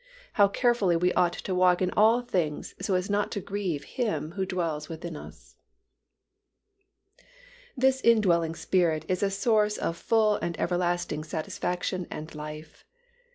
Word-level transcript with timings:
How 0.33 0.47
carefully 0.47 0.95
we 0.97 1.13
ought 1.13 1.33
to 1.33 1.53
walk 1.53 1.79
in 1.79 1.91
all 1.91 2.21
things 2.23 2.73
so 2.81 2.95
as 2.95 3.07
not 3.07 3.31
to 3.33 3.39
grieve 3.39 3.83
Him 3.83 4.31
who 4.31 4.47
dwells 4.47 4.89
within 4.89 5.15
us. 5.15 5.57
This 7.77 8.01
indwelling 8.01 8.55
Spirit 8.55 9.05
is 9.07 9.21
a 9.21 9.29
source 9.29 9.77
of 9.77 9.95
full 9.95 10.37
and 10.37 10.59
everlasting 10.59 11.23
satisfaction 11.23 12.07
and 12.09 12.33
life. 12.33 12.83